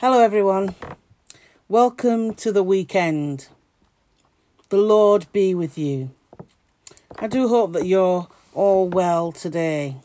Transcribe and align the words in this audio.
Hello, 0.00 0.22
everyone. 0.22 0.74
Welcome 1.68 2.32
to 2.36 2.52
the 2.52 2.62
weekend. 2.62 3.48
The 4.70 4.78
Lord 4.78 5.26
be 5.30 5.54
with 5.54 5.76
you. 5.76 6.12
I 7.18 7.26
do 7.26 7.48
hope 7.48 7.74
that 7.74 7.84
you're 7.84 8.26
all 8.54 8.88
well 8.88 9.30
today. 9.30 9.96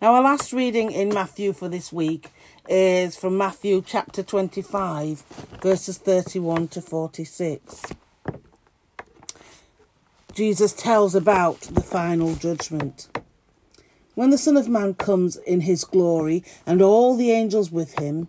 Now, 0.00 0.14
our 0.14 0.22
last 0.22 0.50
reading 0.54 0.92
in 0.92 1.10
Matthew 1.10 1.52
for 1.52 1.68
this 1.68 1.92
week 1.92 2.30
is 2.70 3.16
from 3.16 3.36
Matthew 3.36 3.82
chapter 3.84 4.22
25, 4.22 5.24
verses 5.60 5.98
31 5.98 6.68
to 6.68 6.80
46. 6.80 7.82
Jesus 10.32 10.72
tells 10.72 11.14
about 11.14 11.60
the 11.60 11.82
final 11.82 12.34
judgment. 12.34 13.08
When 14.14 14.30
the 14.30 14.38
Son 14.38 14.56
of 14.56 14.70
Man 14.70 14.94
comes 14.94 15.36
in 15.36 15.60
his 15.60 15.84
glory 15.84 16.42
and 16.64 16.80
all 16.80 17.14
the 17.14 17.30
angels 17.30 17.70
with 17.70 17.98
him, 17.98 18.28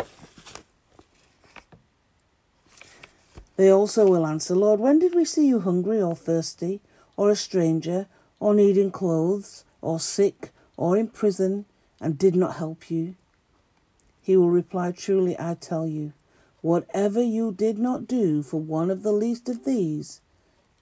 They 3.61 3.69
also 3.69 4.07
will 4.07 4.25
answer, 4.25 4.55
Lord, 4.55 4.79
when 4.79 4.97
did 4.97 5.13
we 5.13 5.23
see 5.23 5.45
you 5.47 5.59
hungry 5.59 6.01
or 6.01 6.15
thirsty, 6.15 6.81
or 7.15 7.29
a 7.29 7.35
stranger, 7.35 8.07
or 8.39 8.55
needing 8.55 8.89
clothes, 8.89 9.65
or 9.83 9.99
sick, 9.99 10.49
or 10.77 10.97
in 10.97 11.09
prison, 11.09 11.65
and 11.99 12.17
did 12.17 12.35
not 12.35 12.55
help 12.55 12.89
you? 12.89 13.13
He 14.19 14.35
will 14.35 14.49
reply, 14.49 14.91
Truly 14.91 15.39
I 15.39 15.53
tell 15.53 15.85
you, 15.85 16.13
whatever 16.61 17.21
you 17.21 17.51
did 17.51 17.77
not 17.77 18.07
do 18.07 18.41
for 18.41 18.59
one 18.59 18.89
of 18.89 19.03
the 19.03 19.13
least 19.13 19.47
of 19.47 19.63
these, 19.63 20.21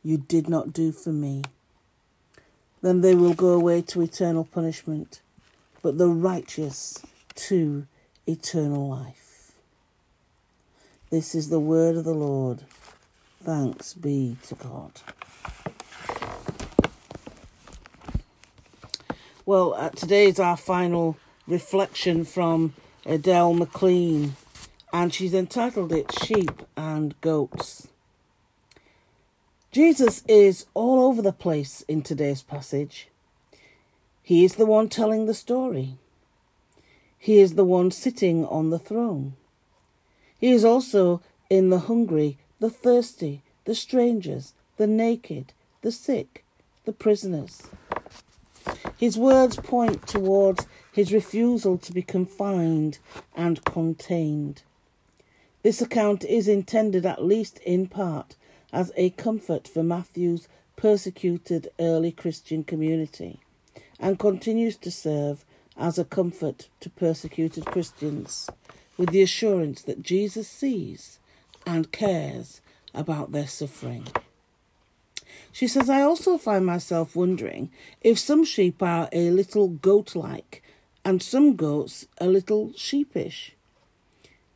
you 0.01 0.17
did 0.17 0.47
not 0.47 0.71
do 0.71 0.93
for 0.93 1.11
me. 1.11 1.43
Then 2.81 3.01
they 3.01 3.13
will 3.13 3.33
go 3.33 3.49
away 3.49 3.81
to 3.81 4.01
eternal 4.01 4.45
punishment, 4.45 5.19
but 5.81 5.97
the 5.97 6.07
righteous 6.07 7.03
to 7.49 7.87
eternal 8.25 8.87
life. 8.87 9.28
This 11.11 11.33
is 11.33 11.49
the 11.49 11.59
word 11.59 11.97
of 11.97 12.03
the 12.03 12.13
Lord. 12.13 12.65
Thanks 13.43 13.95
be 13.95 14.37
to 14.47 14.53
God. 14.53 14.91
Well, 19.43 19.73
uh, 19.73 19.89
today 19.89 20.27
is 20.27 20.39
our 20.39 20.55
final 20.55 21.17
reflection 21.47 22.25
from 22.25 22.75
Edel 23.07 23.55
McClean, 23.55 24.33
and 24.93 25.11
she's 25.11 25.33
entitled 25.33 25.91
it 25.91 26.11
Sheep 26.11 26.61
and 26.77 27.19
Goats. 27.21 27.87
Jesus 29.71 30.23
is 30.27 30.67
all 30.75 31.07
over 31.07 31.23
the 31.23 31.33
place 31.33 31.81
in 31.87 32.03
today's 32.03 32.43
passage. 32.43 33.07
He 34.21 34.45
is 34.45 34.57
the 34.57 34.67
one 34.67 34.89
telling 34.89 35.25
the 35.25 35.33
story. 35.33 35.97
He 37.17 37.39
is 37.39 37.55
the 37.55 37.65
one 37.65 37.89
sitting 37.89 38.45
on 38.45 38.69
the 38.69 38.77
throne. 38.77 39.33
He 40.39 40.51
is 40.51 40.63
also 40.63 41.21
in 41.49 41.69
the 41.69 41.79
hungry, 41.79 42.37
the 42.59 42.69
thirsty, 42.69 43.41
the 43.65 43.75
strangers, 43.75 44.53
the 44.77 44.87
naked, 44.87 45.53
the 45.81 45.91
sick, 45.91 46.45
the 46.85 46.93
prisoners. 46.93 47.63
His 48.97 49.17
words 49.17 49.57
point 49.57 50.07
towards 50.07 50.65
his 50.91 51.13
refusal 51.13 51.77
to 51.77 51.91
be 51.91 52.01
confined 52.01 52.99
and 53.35 53.63
contained. 53.65 54.63
This 55.61 55.81
account 55.81 56.23
is 56.23 56.47
intended, 56.47 57.05
at 57.05 57.23
least 57.23 57.59
in 57.59 57.87
part, 57.87 58.35
as 58.71 58.91
a 58.95 59.09
comfort 59.11 59.67
for 59.67 59.83
Matthew's 59.83 60.47
persecuted 60.75 61.69
early 61.79 62.11
Christian 62.11 62.63
community 62.63 63.39
and 63.99 64.17
continues 64.17 64.77
to 64.77 64.91
serve 64.91 65.43
as 65.75 65.97
a 65.97 66.05
comfort 66.05 66.69
to 66.79 66.89
persecuted 66.89 67.65
Christians, 67.65 68.49
with 68.99 69.11
the 69.11 69.21
assurance 69.21 69.81
that 69.83 70.03
Jesus 70.03 70.45
sees 70.45 71.19
and 71.65 71.89
cares 71.89 72.59
about 72.93 73.31
their 73.31 73.47
suffering. 73.47 74.05
She 75.53 75.69
says, 75.69 75.89
I 75.89 76.01
also 76.01 76.37
find 76.37 76.65
myself 76.65 77.15
wondering 77.15 77.71
if 78.01 78.19
some 78.19 78.43
sheep 78.43 78.83
are 78.83 79.07
a 79.13 79.31
little 79.31 79.69
goat 79.69 80.15
like 80.15 80.61
and 81.05 81.23
some 81.23 81.55
goats 81.55 82.07
a 82.17 82.27
little 82.27 82.73
sheepish. 82.75 83.55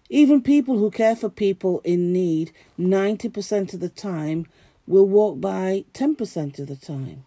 Even 0.10 0.42
people 0.42 0.78
who 0.78 0.92
care 0.92 1.16
for 1.16 1.30
people 1.30 1.80
in 1.86 2.12
need 2.12 2.52
90% 2.78 3.74
of 3.74 3.80
the 3.80 3.88
time 3.88 4.46
will 4.86 5.08
walk 5.08 5.40
by 5.40 5.86
10% 5.94 6.60
of 6.60 6.68
the 6.68 6.76
time. 6.76 7.26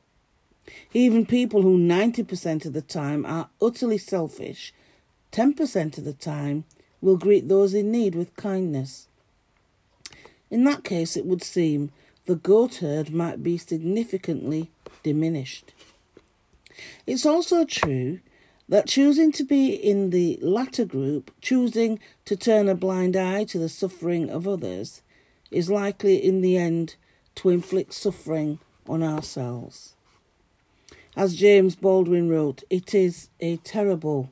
Even 0.92 1.24
people 1.24 1.62
who 1.62 1.78
90% 1.78 2.66
of 2.66 2.74
the 2.74 2.82
time 2.82 3.24
are 3.24 3.48
utterly 3.62 3.96
selfish, 3.96 4.74
10% 5.32 5.96
of 5.96 6.04
the 6.04 6.12
time 6.12 6.64
will 7.00 7.16
greet 7.16 7.48
those 7.48 7.74
in 7.74 7.90
need 7.90 8.14
with 8.14 8.36
kindness. 8.36 9.08
In 10.50 10.64
that 10.64 10.84
case, 10.84 11.16
it 11.16 11.26
would 11.26 11.42
seem 11.42 11.90
the 12.26 12.36
goat 12.36 12.76
herd 12.76 13.12
might 13.12 13.42
be 13.42 13.58
significantly 13.58 14.70
diminished. 15.02 15.72
It's 17.06 17.26
also 17.26 17.64
true 17.64 18.20
that 18.68 18.88
choosing 18.88 19.30
to 19.32 19.44
be 19.44 19.72
in 19.72 20.10
the 20.10 20.38
latter 20.42 20.84
group, 20.84 21.30
choosing 21.40 22.00
to 22.24 22.36
turn 22.36 22.68
a 22.68 22.74
blind 22.74 23.16
eye 23.16 23.44
to 23.44 23.58
the 23.58 23.68
suffering 23.68 24.28
of 24.28 24.48
others, 24.48 25.02
is 25.50 25.70
likely 25.70 26.16
in 26.16 26.40
the 26.40 26.56
end 26.56 26.96
to 27.36 27.50
inflict 27.50 27.92
suffering 27.92 28.58
on 28.88 29.02
ourselves. 29.02 29.94
As 31.16 31.36
James 31.36 31.76
Baldwin 31.76 32.28
wrote, 32.28 32.64
it 32.68 32.94
is 32.94 33.28
a 33.40 33.56
terrible 33.58 34.30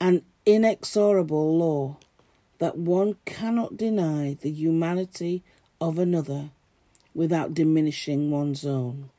and 0.00 0.22
inexorable 0.46 1.58
law 1.58 1.96
that 2.58 2.78
one 2.78 3.16
cannot 3.24 3.76
deny 3.76 4.36
the 4.40 4.50
humanity 4.50 5.42
of 5.80 5.98
another 5.98 6.50
without 7.14 7.52
diminishing 7.52 8.30
one's 8.30 8.64
own. 8.64 9.10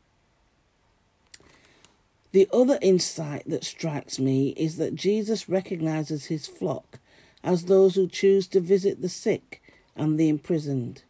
The 2.32 2.48
other 2.54 2.80
insight 2.82 3.44
that 3.48 3.64
strikes 3.64 4.20
me 4.20 4.50
is 4.50 4.78
that 4.78 4.96
Jesus 4.96 5.50
recognizes 5.50 6.26
his 6.26 6.48
flock 6.48 7.00
as 7.44 7.66
those 7.66 7.96
who 7.96 8.08
choose 8.08 8.48
to 8.48 8.60
visit 8.60 9.02
the 9.02 9.10
sick 9.10 9.62
and 9.96 10.20
the 10.20 10.30
imprisoned. 10.30 11.04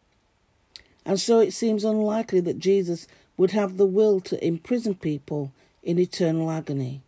And 1.05 1.19
so 1.19 1.39
it 1.39 1.53
seems 1.53 1.83
unlikely 1.83 2.39
that 2.41 2.59
Jesus 2.59 3.07
would 3.37 3.51
have 3.51 3.77
the 3.77 3.85
will 3.85 4.19
to 4.21 4.45
imprison 4.45 4.95
people 4.95 5.51
in 5.83 5.99
eternal 5.99 6.51
agony 6.51 7.01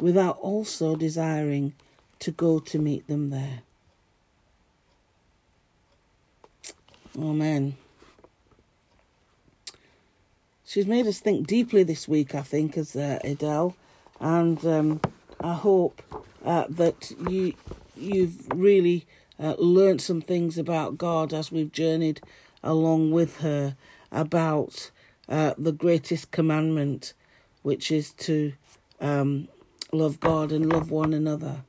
without 0.00 0.38
also 0.38 0.96
desiring 0.96 1.72
to 2.20 2.30
go 2.30 2.58
to 2.58 2.78
meet 2.78 3.06
them 3.06 3.30
there. 3.30 3.60
Amen. 7.18 7.76
She's 10.64 10.86
made 10.86 11.06
us 11.06 11.20
think 11.20 11.46
deeply 11.46 11.84
this 11.84 12.08
week, 12.08 12.34
I 12.34 12.42
think, 12.42 12.76
as 12.76 12.96
uh, 12.96 13.20
Edel, 13.22 13.76
and 14.20 14.64
um, 14.66 15.00
I 15.40 15.54
hope 15.54 16.02
uh, 16.44 16.64
that 16.68 17.12
you 17.30 17.54
you've 17.96 18.48
really 18.52 19.06
uh, 19.38 19.54
learned 19.58 20.00
some 20.00 20.20
things 20.20 20.58
about 20.58 20.98
God 20.98 21.32
as 21.32 21.52
we've 21.52 21.70
journeyed 21.70 22.20
along 22.62 23.12
with 23.12 23.38
her 23.38 23.76
about 24.10 24.90
uh, 25.28 25.54
the 25.56 25.72
greatest 25.72 26.30
commandment, 26.30 27.12
which 27.62 27.92
is 27.92 28.10
to 28.12 28.52
um, 29.00 29.48
love 29.92 30.18
God 30.18 30.50
and 30.50 30.72
love 30.72 30.90
one 30.90 31.12
another. 31.12 31.62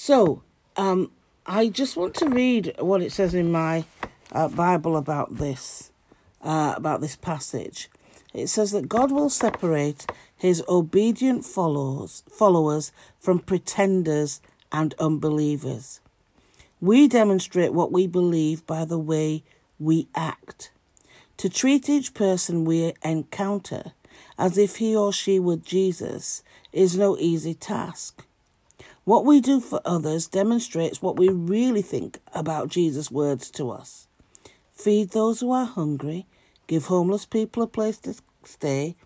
So, 0.00 0.42
um, 0.76 1.10
I 1.44 1.68
just 1.68 1.96
want 1.96 2.14
to 2.14 2.28
read 2.28 2.72
what 2.78 3.02
it 3.02 3.10
says 3.10 3.34
in 3.34 3.50
my 3.50 3.84
uh, 4.30 4.46
Bible 4.46 4.96
about 4.96 5.38
this, 5.38 5.90
uh, 6.40 6.74
about 6.76 7.00
this 7.00 7.16
passage. 7.16 7.90
It 8.32 8.46
says 8.46 8.70
that 8.70 8.88
God 8.88 9.10
will 9.10 9.28
separate 9.28 10.06
his 10.36 10.62
obedient 10.68 11.44
followers, 11.44 12.22
followers 12.30 12.92
from 13.18 13.40
pretenders 13.40 14.40
and 14.70 14.94
unbelievers. 15.00 16.00
We 16.80 17.08
demonstrate 17.08 17.72
what 17.72 17.90
we 17.90 18.06
believe 18.06 18.64
by 18.68 18.84
the 18.84 19.00
way 19.00 19.42
we 19.80 20.06
act. 20.14 20.70
To 21.38 21.48
treat 21.48 21.88
each 21.88 22.14
person 22.14 22.64
we 22.64 22.94
encounter 23.02 23.94
as 24.38 24.56
if 24.56 24.76
he 24.76 24.94
or 24.94 25.12
she 25.12 25.40
were 25.40 25.56
Jesus 25.56 26.44
is 26.72 26.96
no 26.96 27.18
easy 27.18 27.52
task. 27.52 28.27
What 29.08 29.24
we 29.24 29.40
do 29.40 29.58
for 29.58 29.80
others 29.86 30.26
demonstrates 30.26 31.00
what 31.00 31.16
we 31.16 31.30
really 31.30 31.80
think 31.80 32.18
about 32.34 32.68
Jesus' 32.68 33.10
words 33.10 33.50
to 33.52 33.70
us. 33.70 34.06
Feed 34.70 35.12
those 35.12 35.40
who 35.40 35.50
are 35.50 35.64
hungry, 35.64 36.26
give 36.66 36.84
homeless 36.84 37.24
people 37.24 37.62
a 37.62 37.66
place 37.66 37.96
to 38.00 38.16
stay, 38.44 38.96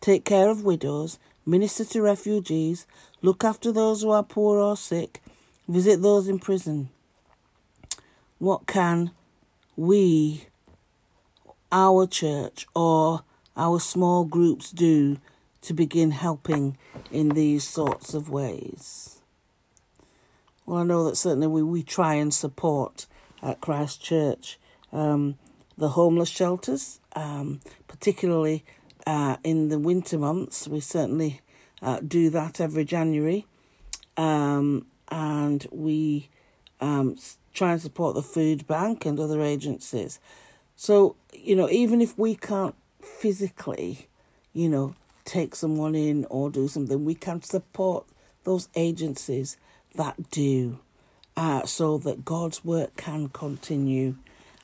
take 0.00 0.24
care 0.24 0.48
of 0.48 0.64
widows, 0.64 1.18
minister 1.44 1.84
to 1.84 2.00
refugees, 2.00 2.86
look 3.20 3.44
after 3.44 3.70
those 3.70 4.00
who 4.00 4.08
are 4.08 4.22
poor 4.22 4.58
or 4.58 4.78
sick, 4.78 5.20
visit 5.68 6.00
those 6.00 6.26
in 6.26 6.38
prison. 6.38 6.88
What 8.38 8.66
can 8.66 9.10
we, 9.76 10.46
our 11.70 12.06
church, 12.06 12.66
or 12.74 13.24
our 13.58 13.78
small 13.78 14.24
groups 14.24 14.70
do 14.70 15.18
to 15.60 15.74
begin 15.74 16.12
helping 16.12 16.78
in 17.12 17.28
these 17.28 17.68
sorts 17.68 18.14
of 18.14 18.30
ways? 18.30 19.19
Well, 20.70 20.82
I 20.82 20.84
know 20.84 21.02
that 21.02 21.16
certainly 21.16 21.48
we, 21.48 21.64
we 21.64 21.82
try 21.82 22.14
and 22.14 22.32
support 22.32 23.06
at 23.42 23.60
Christ 23.60 24.00
Church 24.00 24.56
um, 24.92 25.36
the 25.76 25.88
homeless 25.88 26.28
shelters, 26.28 27.00
um, 27.16 27.58
particularly 27.88 28.64
uh, 29.04 29.38
in 29.42 29.68
the 29.68 29.80
winter 29.80 30.16
months. 30.16 30.68
We 30.68 30.78
certainly 30.78 31.40
uh, 31.82 31.98
do 32.06 32.30
that 32.30 32.60
every 32.60 32.84
January. 32.84 33.46
Um, 34.16 34.86
and 35.08 35.66
we 35.72 36.28
um, 36.80 37.18
try 37.52 37.72
and 37.72 37.82
support 37.82 38.14
the 38.14 38.22
food 38.22 38.68
bank 38.68 39.04
and 39.04 39.18
other 39.18 39.42
agencies. 39.42 40.20
So, 40.76 41.16
you 41.34 41.56
know, 41.56 41.68
even 41.68 42.00
if 42.00 42.16
we 42.16 42.36
can't 42.36 42.76
physically, 43.02 44.06
you 44.52 44.68
know, 44.68 44.94
take 45.24 45.56
someone 45.56 45.96
in 45.96 46.26
or 46.30 46.48
do 46.48 46.68
something, 46.68 47.04
we 47.04 47.16
can 47.16 47.42
support 47.42 48.06
those 48.44 48.68
agencies 48.76 49.56
that 49.94 50.30
do 50.30 50.78
uh, 51.36 51.64
so 51.64 51.98
that 51.98 52.24
God's 52.24 52.64
work 52.64 52.96
can 52.96 53.28
continue 53.28 54.16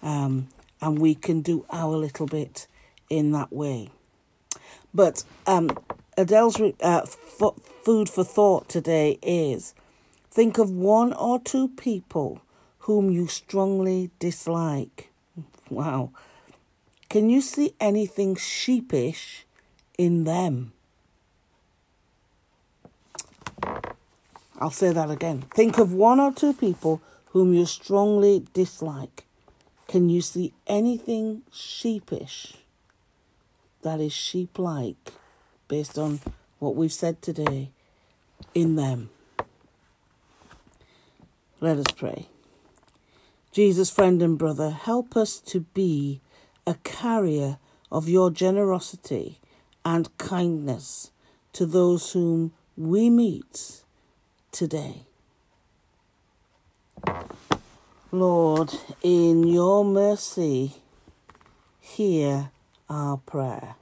um, 0.03 0.49
and 0.81 0.99
we 0.99 1.15
can 1.15 1.41
do 1.41 1.65
our 1.71 1.97
little 1.97 2.27
bit 2.27 2.67
in 3.09 3.33
that 3.33 3.53
way. 3.53 3.91
But 4.93 5.25
um, 5.47 5.71
Edel's 6.17 6.61
uh, 6.61 7.03
f- 7.05 7.55
food 7.85 8.09
for 8.09 8.25
thought 8.25 8.69
today 8.69 9.19
is 9.23 9.75
think 10.31 10.59
of 10.59 10.71
one 10.71 11.13
or 11.13 11.41
two 11.41 11.69
people 11.69 12.41
whom 12.81 13.11
you 13.11 13.27
strongly 13.27 14.11
dislike. 14.19 15.11
Wow. 15.71 16.13
Can 17.09 17.31
you 17.31 17.41
see 17.41 17.75
anything 17.81 18.37
sheepish 18.37 19.47
in 19.99 20.25
them? 20.25 20.73
I'll 24.59 24.71
say 24.71 24.93
that 24.93 25.11
again. 25.11 25.43
Think 25.55 25.79
of 25.79 25.93
one 25.93 26.21
or 26.21 26.33
two 26.33 26.53
people 26.53 27.03
whom 27.27 27.53
you 27.53 27.67
strongly 27.67 28.47
dislike. 28.53 29.25
Can 29.89 30.09
you 30.09 30.21
see 30.21 30.55
anything 30.67 31.43
sheepish 31.53 32.55
that 33.83 34.01
is 34.01 34.13
sheep 34.13 34.59
like, 34.59 35.13
based 35.69 35.97
on 35.97 36.21
what 36.59 36.75
we've 36.75 36.93
said 36.93 37.23
today, 37.23 37.71
in 38.53 38.77
them. 38.77 39.11
Let 41.61 41.79
us 41.79 41.87
pray. 41.95 42.27
Jesus, 43.53 43.89
friend 43.89 44.21
and 44.23 44.37
brother, 44.37 44.71
help 44.71 45.17
us 45.17 45.39
to 45.41 45.61
be 45.61 46.21
a 46.67 46.75
carrier 46.83 47.59
of 47.91 48.09
your 48.09 48.31
generosity 48.31 49.39
and 49.85 50.15
kindness 50.19 51.13
to 51.53 51.65
those 51.65 52.13
whom 52.13 52.53
we 52.77 53.09
meet 53.09 53.83
today. 54.57 55.03
Lord, 58.11 58.73
in 59.03 59.47
your 59.47 59.85
mercy, 59.85 60.77
hear 61.79 62.51
our 62.89 63.19
prayer. 63.19 63.75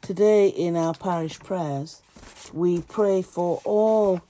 Today, 0.00 0.46
in 0.46 0.76
our 0.76 0.94
parish 0.94 1.40
prayers, 1.40 2.02
we 2.52 2.82
pray 2.82 3.20
for 3.20 3.60
all 3.64 4.22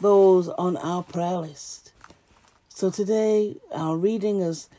those 0.00 0.48
on 0.48 0.78
our 0.78 1.02
prayer 1.02 1.36
list. 1.36 1.92
So 2.70 2.90
today, 2.90 3.56
our 3.70 3.98
reading 3.98 4.40
has 4.40 4.70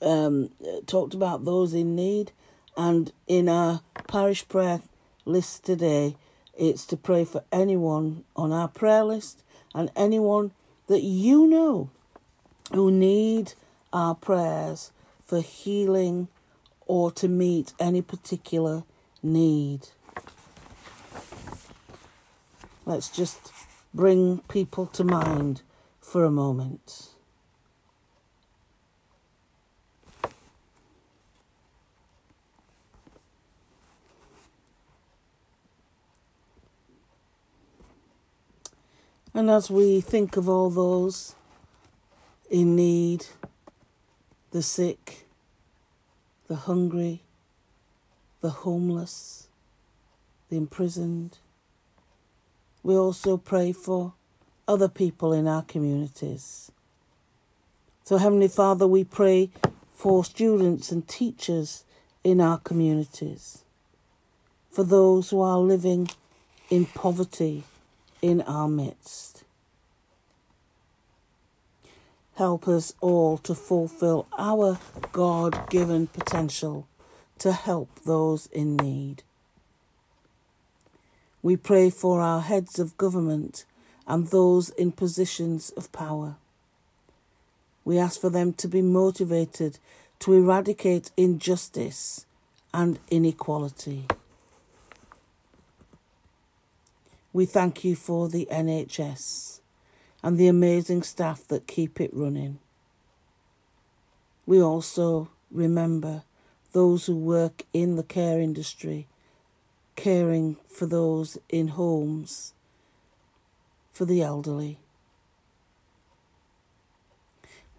um, 0.00 0.50
talked 0.86 1.14
about 1.14 1.44
those 1.44 1.74
in 1.74 1.96
need, 1.96 2.30
and 2.76 3.12
in 3.26 3.48
our 3.48 3.80
parish 4.06 4.46
prayer 4.46 4.82
list 5.24 5.64
today, 5.64 6.14
it's 6.56 6.86
to 6.86 6.96
pray 6.96 7.24
for 7.24 7.44
anyone 7.50 8.24
on 8.36 8.52
our 8.52 8.68
prayer 8.68 9.04
list 9.04 9.42
and 9.74 9.90
anyone 9.96 10.52
that 10.86 11.02
you 11.02 11.46
know 11.46 11.90
who 12.72 12.90
need 12.90 13.54
our 13.92 14.14
prayers 14.14 14.92
for 15.24 15.40
healing 15.40 16.28
or 16.86 17.10
to 17.10 17.28
meet 17.28 17.72
any 17.78 18.02
particular 18.02 18.84
need. 19.22 19.88
Let's 22.86 23.08
just 23.08 23.52
bring 23.94 24.38
people 24.48 24.86
to 24.86 25.04
mind 25.04 25.62
for 26.00 26.24
a 26.24 26.30
moment. 26.30 27.13
And 39.36 39.50
as 39.50 39.68
we 39.68 40.00
think 40.00 40.36
of 40.36 40.48
all 40.48 40.70
those 40.70 41.34
in 42.48 42.76
need, 42.76 43.26
the 44.52 44.62
sick, 44.62 45.26
the 46.46 46.54
hungry, 46.54 47.22
the 48.42 48.50
homeless, 48.50 49.48
the 50.48 50.56
imprisoned. 50.56 51.38
We 52.84 52.94
also 52.94 53.36
pray 53.36 53.72
for 53.72 54.12
other 54.68 54.88
people 54.88 55.32
in 55.32 55.48
our 55.48 55.62
communities. 55.62 56.70
So, 58.04 58.18
Heavenly 58.18 58.46
Father, 58.46 58.86
we 58.86 59.02
pray 59.02 59.50
for 59.96 60.24
students 60.24 60.92
and 60.92 61.08
teachers 61.08 61.82
in 62.22 62.40
our 62.40 62.58
communities, 62.58 63.64
for 64.70 64.84
those 64.84 65.30
who 65.30 65.40
are 65.40 65.58
living 65.58 66.08
in 66.70 66.86
poverty 66.86 67.64
in 68.30 68.40
our 68.42 68.68
midst. 68.68 69.44
help 72.34 72.66
us 72.66 72.92
all 73.00 73.38
to 73.38 73.54
fulfill 73.54 74.26
our 74.36 74.78
God 75.12 75.70
given 75.70 76.06
potential 76.08 76.86
to 77.38 77.52
help 77.52 77.88
those 78.04 78.46
in 78.46 78.76
need. 78.76 79.22
We 81.42 81.56
pray 81.56 81.90
for 81.90 82.20
our 82.20 82.40
heads 82.40 82.78
of 82.78 82.96
government 82.96 83.64
and 84.06 84.28
those 84.28 84.70
in 84.70 84.92
positions 84.92 85.70
of 85.70 85.92
power. 85.92 86.36
We 87.84 87.98
ask 87.98 88.20
for 88.20 88.30
them 88.30 88.52
to 88.54 88.68
be 88.68 88.82
motivated 88.82 89.78
to 90.20 90.32
eradicate 90.32 91.10
injustice 91.16 92.24
and 92.72 92.98
inequality. 93.10 94.06
We 97.34 97.46
thank 97.46 97.82
you 97.82 97.96
for 97.96 98.28
the 98.28 98.46
NHS 98.48 99.58
and 100.22 100.38
the 100.38 100.46
amazing 100.46 101.02
staff 101.02 101.48
that 101.48 101.66
keep 101.66 102.00
it 102.00 102.14
running. 102.14 102.60
We 104.46 104.62
also 104.62 105.30
remember 105.50 106.22
those 106.70 107.06
who 107.06 107.16
work 107.16 107.64
in 107.72 107.96
the 107.96 108.04
care 108.04 108.40
industry, 108.40 109.08
caring 109.96 110.58
for 110.68 110.86
those 110.86 111.36
in 111.48 111.68
homes, 111.74 112.54
for 113.90 114.04
the 114.04 114.22
elderly. 114.22 114.78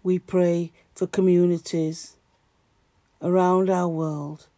We 0.02 0.18
pray 0.18 0.70
for 0.94 1.06
communities 1.06 2.18
around 3.22 3.70
our 3.70 3.88
world 3.88 4.48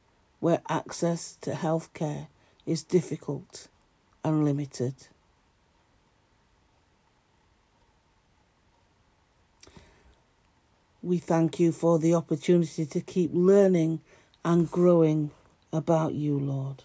where 0.41 0.61
access 0.69 1.37
to 1.43 1.53
healthcare 1.53 2.27
is 2.67 2.83
difficult 2.83 3.69
and 4.29 4.45
limited. 4.45 4.95
We 11.03 11.19
thank 11.19 11.59
you 11.59 11.73
for 11.73 11.99
the 11.99 12.15
opportunity 12.15 12.85
to 12.85 13.01
keep 13.01 13.31
learning 13.33 14.01
and 14.45 14.71
growing 14.71 15.31
about 15.73 16.15
you, 16.15 16.39
Lord. 16.39 16.85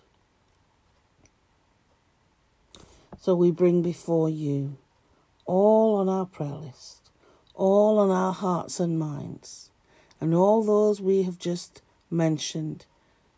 So 3.19 3.35
we 3.35 3.51
bring 3.51 3.81
before 3.81 4.29
you 4.29 4.77
all 5.45 5.95
on 5.95 6.09
our 6.09 6.25
prayer 6.25 6.55
list, 6.55 7.09
all 7.53 7.99
on 7.99 8.11
our 8.11 8.33
hearts 8.33 8.79
and 8.79 8.97
minds, 8.97 9.71
and 10.21 10.33
all 10.33 10.63
those 10.63 11.01
we 11.01 11.23
have 11.23 11.37
just 11.37 11.81
mentioned 12.09 12.85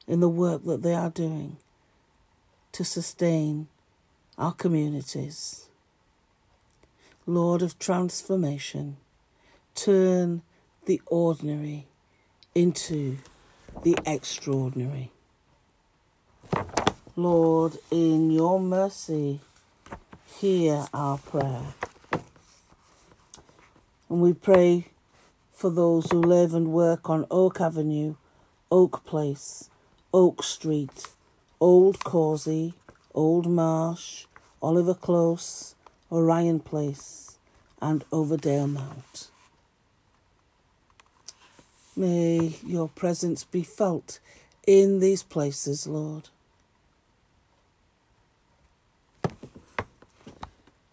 in 0.07 0.19
the 0.19 0.29
work 0.29 0.63
that 0.65 0.83
they 0.83 0.93
are 0.93 1.09
doing 1.09 1.57
to 2.71 2.83
sustain 2.83 3.67
our 4.37 4.53
communities. 4.53 5.67
Lord 7.25 7.61
of 7.61 7.79
transformation, 7.79 8.97
turn 9.73 10.41
the 10.85 11.01
ordinary 11.07 11.87
into 12.53 13.17
the 13.83 13.97
extraordinary. 14.05 15.11
Lord, 17.15 17.77
in 17.89 18.29
your 18.29 18.59
mercy, 18.59 19.39
hear 20.25 20.85
our 20.93 21.17
prayer. 21.17 21.73
And 24.09 24.21
we 24.21 24.33
pray 24.33 24.87
for 25.53 25.69
those 25.69 26.11
who 26.11 26.19
live 26.19 26.53
and 26.53 26.67
work 26.67 27.09
on 27.09 27.25
Oak 27.31 27.59
Avenue, 27.61 28.15
Oak 28.71 29.05
Place, 29.05 29.69
Oak 30.13 30.43
Street, 30.43 31.07
Old 31.59 32.03
Causey, 32.03 32.73
Old 33.15 33.47
Marsh, 33.47 34.25
Oliver 34.61 34.93
Close, 34.93 35.73
Orion 36.11 36.59
Place, 36.59 37.39
and 37.81 38.03
Overdale 38.11 38.71
Mount. 38.71 39.31
May 41.95 42.57
your 42.65 42.89
presence 42.89 43.45
be 43.45 43.63
felt 43.63 44.19
in 44.67 44.99
these 44.99 45.23
places, 45.23 45.87
Lord. 45.87 46.27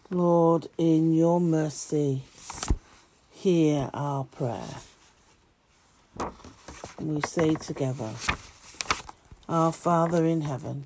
Lord, 0.09 0.67
in 0.77 1.13
your 1.13 1.41
mercy, 1.41 2.21
hear 3.31 3.89
our 3.93 4.23
prayer. 4.23 4.75
And 6.97 7.15
we 7.15 7.21
say 7.21 7.55
together, 7.55 8.11
Our 9.49 9.73
Father 9.73 10.23
in 10.25 10.41
heaven, 10.41 10.85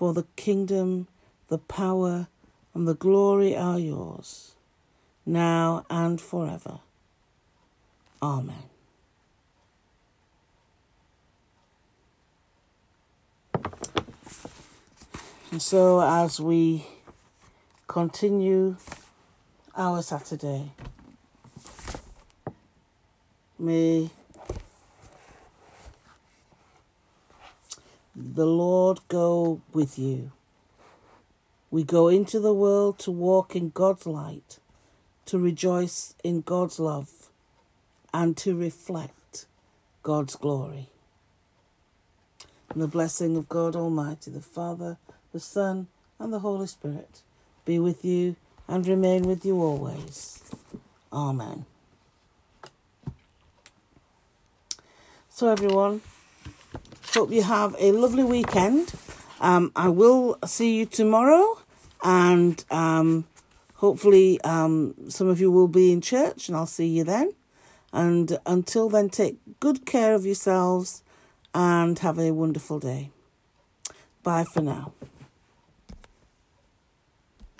For 0.00 0.14
the 0.14 0.24
kingdom, 0.34 1.08
the 1.48 1.58
power, 1.58 2.28
and 2.72 2.88
the 2.88 2.94
glory 2.94 3.54
are 3.54 3.78
yours, 3.78 4.54
now 5.26 5.84
and 5.90 6.18
forever. 6.18 6.78
Amen. 8.22 8.62
And 15.50 15.60
so, 15.60 16.00
as 16.00 16.40
we 16.40 16.86
continue 17.86 18.76
our 19.76 20.00
Saturday, 20.00 20.72
may 23.58 24.08
the 28.14 28.46
Lord 28.46 29.00
go 29.08 29.60
with 29.72 29.98
you. 29.98 30.32
We 31.70 31.84
go 31.84 32.08
into 32.08 32.40
the 32.40 32.54
world 32.54 32.98
to 33.00 33.10
walk 33.10 33.54
in 33.54 33.70
God's 33.70 34.06
light, 34.06 34.58
to 35.26 35.38
rejoice 35.38 36.14
in 36.24 36.40
God's 36.40 36.80
love 36.80 37.30
and 38.12 38.36
to 38.38 38.56
reflect 38.56 39.46
God's 40.02 40.34
glory. 40.34 40.88
And 42.70 42.82
the 42.82 42.88
blessing 42.88 43.36
of 43.36 43.48
God 43.48 43.76
Almighty, 43.76 44.30
the 44.30 44.40
Father, 44.40 44.96
the 45.32 45.40
Son, 45.40 45.86
and 46.18 46.32
the 46.32 46.40
Holy 46.40 46.66
Spirit 46.66 47.22
be 47.64 47.78
with 47.78 48.04
you 48.04 48.36
and 48.68 48.86
remain 48.86 49.22
with 49.22 49.44
you 49.44 49.60
always. 49.60 50.42
Amen. 51.12 51.66
So, 55.28 55.48
everyone, 55.48 56.02
hope 57.14 57.32
you 57.32 57.42
have 57.42 57.74
a 57.78 57.92
lovely 57.92 58.22
weekend. 58.22 58.92
Um, 59.40 59.72
I 59.74 59.88
will 59.88 60.38
see 60.44 60.76
you 60.76 60.86
tomorrow, 60.86 61.58
and 62.04 62.62
um, 62.70 63.24
hopefully, 63.74 64.40
um, 64.42 64.94
some 65.08 65.28
of 65.28 65.40
you 65.40 65.50
will 65.50 65.68
be 65.68 65.92
in 65.92 66.00
church, 66.00 66.48
and 66.48 66.56
I'll 66.56 66.66
see 66.66 66.86
you 66.86 67.04
then. 67.04 67.34
And 67.92 68.38
until 68.46 68.88
then, 68.88 69.08
take 69.08 69.38
good 69.58 69.84
care 69.86 70.14
of 70.14 70.24
yourselves 70.24 71.02
and 71.52 71.98
have 71.98 72.18
a 72.18 72.30
wonderful 72.30 72.78
day. 72.78 73.10
Bye 74.22 74.44
for 74.54 74.60
now. 74.60 74.92